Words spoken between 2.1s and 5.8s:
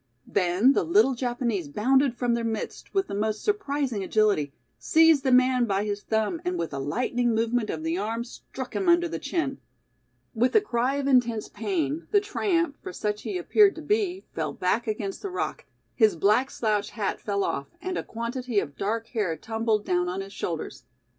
from their midst with the most surprising agility, seized the man